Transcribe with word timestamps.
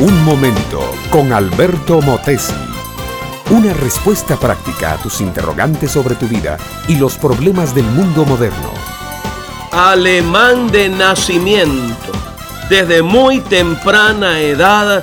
Un 0.00 0.24
momento 0.24 0.80
con 1.10 1.30
Alberto 1.30 2.00
Motesi. 2.00 2.54
Una 3.50 3.74
respuesta 3.74 4.40
práctica 4.40 4.94
a 4.94 4.96
tus 4.96 5.20
interrogantes 5.20 5.90
sobre 5.90 6.14
tu 6.14 6.26
vida 6.26 6.56
y 6.88 6.96
los 6.96 7.18
problemas 7.18 7.74
del 7.74 7.84
mundo 7.84 8.24
moderno. 8.24 8.72
Alemán 9.70 10.68
de 10.68 10.88
nacimiento. 10.88 12.12
Desde 12.70 13.02
muy 13.02 13.40
temprana 13.40 14.40
edad, 14.40 15.02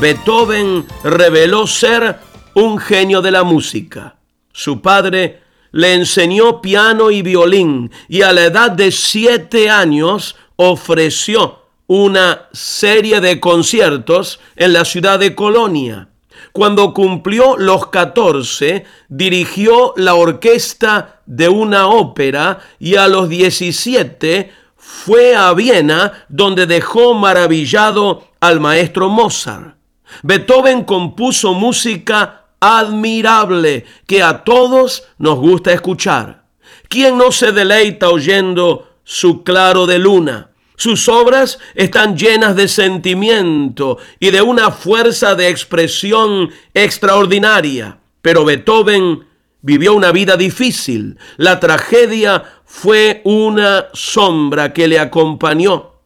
Beethoven 0.00 0.86
reveló 1.04 1.68
ser 1.68 2.18
un 2.54 2.78
genio 2.78 3.22
de 3.22 3.30
la 3.30 3.44
música. 3.44 4.16
Su 4.52 4.82
padre 4.82 5.40
le 5.70 5.94
enseñó 5.94 6.60
piano 6.60 7.12
y 7.12 7.22
violín 7.22 7.92
y 8.08 8.22
a 8.22 8.32
la 8.32 8.46
edad 8.46 8.72
de 8.72 8.90
siete 8.90 9.70
años 9.70 10.34
ofreció 10.56 11.61
una 11.86 12.48
serie 12.52 13.20
de 13.20 13.40
conciertos 13.40 14.40
en 14.56 14.72
la 14.72 14.84
ciudad 14.84 15.18
de 15.18 15.34
Colonia. 15.34 16.08
Cuando 16.52 16.92
cumplió 16.92 17.56
los 17.56 17.88
14, 17.88 18.84
dirigió 19.08 19.94
la 19.96 20.14
orquesta 20.14 21.20
de 21.26 21.48
una 21.48 21.88
ópera 21.88 22.58
y 22.78 22.96
a 22.96 23.08
los 23.08 23.28
17 23.28 24.52
fue 24.76 25.34
a 25.34 25.52
Viena 25.54 26.24
donde 26.28 26.66
dejó 26.66 27.14
maravillado 27.14 28.28
al 28.40 28.60
maestro 28.60 29.08
Mozart. 29.08 29.76
Beethoven 30.22 30.84
compuso 30.84 31.54
música 31.54 32.46
admirable 32.60 33.84
que 34.06 34.22
a 34.22 34.44
todos 34.44 35.04
nos 35.18 35.38
gusta 35.38 35.72
escuchar. 35.72 36.44
¿Quién 36.88 37.16
no 37.16 37.32
se 37.32 37.52
deleita 37.52 38.10
oyendo 38.10 38.88
su 39.04 39.42
claro 39.42 39.86
de 39.86 39.98
luna? 39.98 40.51
Sus 40.82 41.08
obras 41.08 41.60
están 41.76 42.16
llenas 42.16 42.56
de 42.56 42.66
sentimiento 42.66 43.98
y 44.18 44.32
de 44.32 44.42
una 44.42 44.72
fuerza 44.72 45.36
de 45.36 45.48
expresión 45.48 46.50
extraordinaria. 46.74 48.00
Pero 48.20 48.44
Beethoven 48.44 49.24
vivió 49.60 49.94
una 49.94 50.10
vida 50.10 50.36
difícil. 50.36 51.18
La 51.36 51.60
tragedia 51.60 52.42
fue 52.64 53.20
una 53.22 53.90
sombra 53.92 54.72
que 54.72 54.88
le 54.88 54.98
acompañó. 54.98 56.00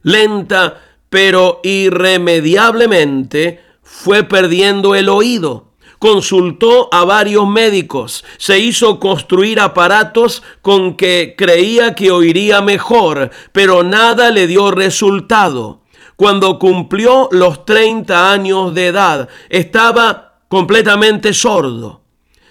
Lenta, 0.00 0.80
pero 1.10 1.60
irremediablemente 1.62 3.60
fue 3.82 4.22
perdiendo 4.22 4.94
el 4.94 5.10
oído 5.10 5.67
consultó 5.98 6.88
a 6.92 7.04
varios 7.04 7.46
médicos, 7.46 8.24
se 8.36 8.58
hizo 8.58 9.00
construir 9.00 9.60
aparatos 9.60 10.42
con 10.62 10.96
que 10.96 11.34
creía 11.36 11.94
que 11.94 12.10
oiría 12.10 12.60
mejor, 12.60 13.30
pero 13.52 13.82
nada 13.82 14.30
le 14.30 14.46
dio 14.46 14.70
resultado. 14.70 15.82
Cuando 16.16 16.58
cumplió 16.58 17.28
los 17.30 17.64
30 17.64 18.32
años 18.32 18.74
de 18.74 18.88
edad, 18.88 19.28
estaba 19.48 20.40
completamente 20.48 21.32
sordo. 21.32 22.02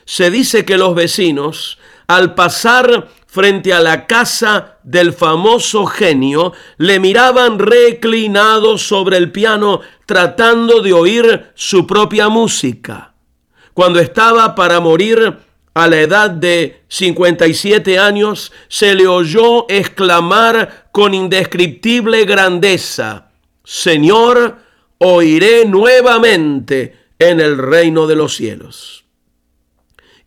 Se 0.05 0.31
dice 0.31 0.63
que 0.63 0.77
los 0.77 0.95
vecinos, 0.95 1.77
al 2.07 2.33
pasar 2.33 3.09
frente 3.25 3.73
a 3.73 3.81
la 3.81 4.07
casa 4.07 4.77
del 4.83 5.11
famoso 5.11 5.85
genio, 5.85 6.53
le 6.77 6.99
miraban 6.99 7.59
reclinado 7.59 8.77
sobre 8.77 9.17
el 9.17 9.33
piano 9.33 9.81
tratando 10.05 10.81
de 10.81 10.93
oír 10.93 11.51
su 11.55 11.85
propia 11.85 12.29
música 12.29 13.16
cuando 13.77 13.99
estaba 13.99 14.55
para 14.55 14.79
morir 14.79 15.37
a 15.75 15.87
la 15.87 16.01
edad 16.01 16.31
de 16.31 16.81
57 16.87 17.99
años, 17.99 18.51
se 18.69 18.95
le 18.95 19.05
oyó 19.05 19.69
exclamar 19.69 20.89
con 20.91 21.13
indescriptible 21.13 22.25
grandeza, 22.25 23.29
Señor, 23.63 24.57
oiré 24.97 25.65
nuevamente 25.65 26.97
en 27.19 27.39
el 27.39 27.59
reino 27.59 28.07
de 28.07 28.15
los 28.15 28.35
cielos. 28.35 29.05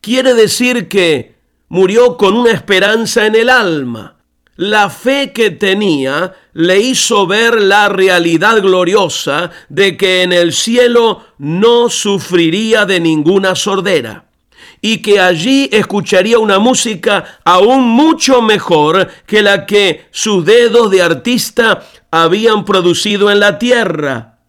Quiere 0.01 0.35
decir 0.35 0.87
que 0.87 1.35
murió 1.69 2.17
con 2.17 2.37
una 2.37 2.53
esperanza 2.53 3.27
en 3.27 3.35
el 3.35 3.51
alma, 3.51 4.20
la 4.61 4.91
fe 4.91 5.33
que 5.33 5.51
tenía 5.51 6.35
le 6.53 6.79
hizo 6.81 7.27
ver 7.27 7.63
la 7.63 7.89
realidad 7.89 8.61
gloriosa 8.61 9.51
de 9.71 9.97
que 9.97 10.23
en 10.23 10.35
el 10.35 10.53
cielo 10.53 11.25
no 11.39 11.89
sufriría 11.89 12.85
de 12.85 13.01
ninguna 13.01 13.55
sordera 13.55 14.27
y 14.83 14.99
que 14.99 15.19
allí 15.19 15.71
escucharía 15.73 16.39
una 16.39 16.59
música 16.59 17.41
aún 17.43 17.89
mucho 17.89 18.43
mejor 18.43 19.09
que 19.27 19.41
la 19.41 19.65
que 19.65 20.05
sus 20.11 20.45
dedos 20.45 20.91
de 20.91 21.01
artista 21.01 21.83
habían 22.11 22.67
producido 22.67 23.31
en 23.31 23.41
la 23.41 23.59
tierra. 23.59 24.41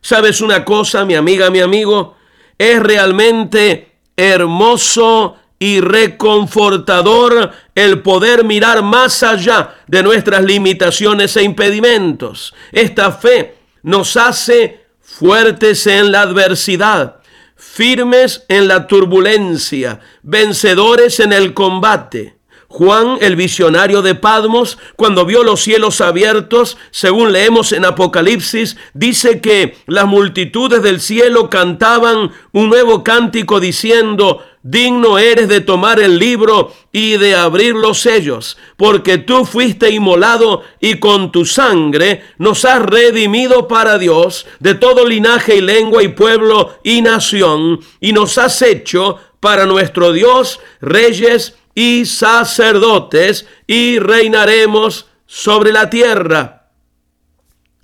¿Sabes 0.00 0.40
una 0.40 0.64
cosa, 0.64 1.04
mi 1.04 1.14
amiga, 1.14 1.48
mi 1.48 1.60
amigo? 1.60 2.16
Es 2.58 2.82
realmente 2.82 3.92
hermoso 4.16 5.36
y 5.62 5.80
reconfortador 5.80 7.52
el 7.74 8.00
poder 8.00 8.44
mirar 8.44 8.82
más 8.82 9.22
allá 9.22 9.74
de 9.86 10.02
nuestras 10.02 10.42
limitaciones 10.42 11.36
e 11.36 11.42
impedimentos. 11.42 12.54
Esta 12.72 13.12
fe 13.12 13.58
nos 13.82 14.16
hace 14.16 14.86
fuertes 15.00 15.86
en 15.86 16.12
la 16.12 16.22
adversidad, 16.22 17.16
firmes 17.56 18.44
en 18.48 18.68
la 18.68 18.86
turbulencia, 18.86 20.00
vencedores 20.22 21.20
en 21.20 21.34
el 21.34 21.52
combate. 21.52 22.40
Juan, 22.68 23.18
el 23.20 23.34
visionario 23.34 24.00
de 24.00 24.14
Padmos, 24.14 24.78
cuando 24.94 25.26
vio 25.26 25.42
los 25.42 25.60
cielos 25.60 26.00
abiertos, 26.00 26.78
según 26.92 27.32
leemos 27.32 27.72
en 27.72 27.84
Apocalipsis, 27.84 28.76
dice 28.94 29.40
que 29.40 29.76
las 29.86 30.06
multitudes 30.06 30.80
del 30.80 31.00
cielo 31.00 31.50
cantaban 31.50 32.30
un 32.52 32.68
nuevo 32.68 33.02
cántico 33.02 33.58
diciendo, 33.58 34.44
digno 34.62 35.18
eres 35.18 35.48
de 35.48 35.60
tomar 35.60 36.00
el 36.00 36.18
libro 36.18 36.72
y 36.92 37.16
de 37.16 37.34
abrir 37.34 37.74
los 37.74 38.00
sellos, 38.00 38.58
porque 38.76 39.18
tú 39.18 39.44
fuiste 39.44 39.90
inmolado 39.90 40.62
y 40.80 40.98
con 40.98 41.32
tu 41.32 41.44
sangre 41.44 42.24
nos 42.38 42.64
has 42.64 42.82
redimido 42.82 43.68
para 43.68 43.98
Dios 43.98 44.46
de 44.58 44.74
todo 44.74 45.06
linaje 45.06 45.56
y 45.56 45.60
lengua 45.60 46.02
y 46.02 46.08
pueblo 46.08 46.78
y 46.82 47.00
nación, 47.02 47.80
y 48.00 48.12
nos 48.12 48.38
has 48.38 48.60
hecho 48.62 49.18
para 49.40 49.66
nuestro 49.66 50.12
Dios 50.12 50.60
reyes 50.80 51.56
y 51.74 52.04
sacerdotes 52.04 53.46
y 53.66 53.98
reinaremos 53.98 55.06
sobre 55.24 55.72
la 55.72 55.88
tierra. 55.88 56.68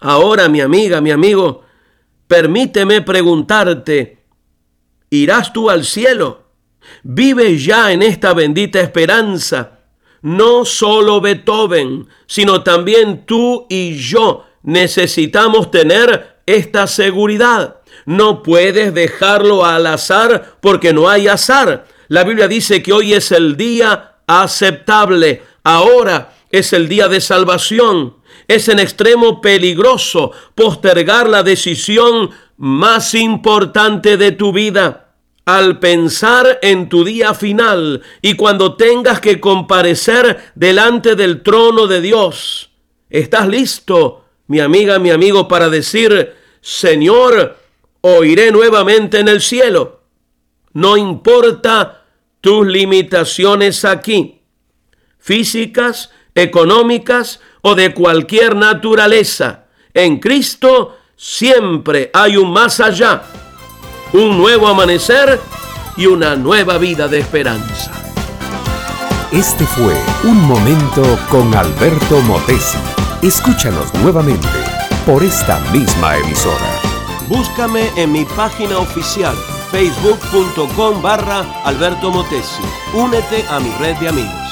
Ahora, 0.01 0.49
mi 0.49 0.61
amiga, 0.61 1.01
mi 1.01 1.11
amigo, 1.11 1.63
permíteme 2.27 3.01
preguntarte, 3.01 4.19
¿irás 5.09 5.53
tú 5.53 5.71
al 5.71 5.85
cielo? 5.85 6.46
¿Vive 7.03 7.59
ya 7.59 7.93
en 7.93 8.03
esta 8.03 8.35
bendita 8.35 8.81
esperanza? 8.81 9.81
No 10.23 10.65
solo 10.65 11.21
Beethoven, 11.21 12.09
sino 12.27 12.63
también 12.63 13.27
tú 13.27 13.67
y 13.69 13.97
yo 13.97 14.45
necesitamos 14.63 15.71
tener 15.71 16.41
esta 16.47 16.87
seguridad. 16.87 17.77
No 18.05 18.43
puedes 18.43 18.95
dejarlo 18.95 19.65
al 19.65 19.87
azar 19.87 20.59
porque 20.61 20.93
no 20.93 21.09
hay 21.09 21.29
azar. 21.29 21.87
La 22.09 22.25
Biblia 22.25 22.49
dice 22.49 22.83
que 22.83 22.93
hoy 22.93 23.15
es 23.15 23.33
el 23.33 23.57
día 23.57 24.17
aceptable, 24.27 25.43
ahora 25.65 26.35
es 26.51 26.73
el 26.73 26.89
día 26.89 27.09
de 27.09 27.21
salvación. 27.21 28.17
Es 28.49 28.69
en 28.69 28.79
extremo 28.79 29.41
peligroso 29.41 30.33
postergar 30.55 31.29
la 31.29 31.43
decisión 31.43 32.31
más 32.57 33.15
importante 33.15 34.17
de 34.17 34.33
tu 34.33 34.53
vida. 34.53 35.06
Al 35.47 35.79
pensar 35.79 36.59
en 36.61 36.89
tu 36.89 37.05
día 37.05 37.33
final 37.33 38.03
y 38.21 38.35
cuando 38.35 38.75
tengas 38.75 39.21
que 39.21 39.39
comparecer 39.39 40.51
delante 40.57 41.15
del 41.15 41.45
trono 41.45 41.87
de 41.87 42.01
Dios, 42.01 42.73
¿estás 43.09 43.47
listo, 43.47 44.25
mi 44.49 44.59
amiga, 44.59 44.99
mi 44.99 45.11
amigo, 45.11 45.47
para 45.47 45.69
decir, 45.69 46.35
Señor, 46.61 47.57
oiré 48.01 48.51
nuevamente 48.51 49.21
en 49.21 49.29
el 49.29 49.41
cielo? 49.41 50.01
No 50.73 50.97
importa 50.97 52.03
tus 52.41 52.67
limitaciones 52.67 53.85
aquí, 53.85 54.43
físicas, 55.21 56.11
económicas 56.35 57.39
o 57.63 57.77
de 57.77 57.95
cualquier 57.95 58.57
naturaleza. 58.57 59.67
En 59.95 60.19
Cristo 60.19 60.99
siempre 61.15 62.11
hay 62.13 62.37
un 62.37 62.53
más 62.53 62.81
allá, 62.81 63.23
un 64.17 64.39
nuevo 64.39 64.67
amanecer 64.67 65.41
y 65.97 66.07
una 66.07 66.37
nueva 66.37 66.79
vida 66.79 67.07
de 67.07 67.19
esperanza. 67.19 67.93
Este 69.31 69.65
fue 69.67 69.95
Un 70.25 70.41
Momento 70.47 71.03
con 71.29 71.55
Alberto 71.55 72.21
Motesi. 72.23 72.79
Escúchanos 73.23 73.93
nuevamente 74.03 74.49
por 75.05 75.23
esta 75.23 75.61
misma 75.71 76.17
emisora. 76.17 76.81
Búscame 77.29 77.91
en 77.97 78.13
mi 78.13 78.25
página 78.25 78.79
oficial 78.79 79.35
facebook.com 79.71 81.03
barra 81.03 81.41
Alberto 81.65 82.11
Motesi. 82.11 82.63
Únete 82.95 83.45
a 83.51 83.61
mi 83.61 83.71
red 83.79 83.97
de 83.97 84.09
amigos. 84.09 84.46